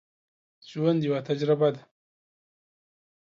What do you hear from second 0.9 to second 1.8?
یوه تجربه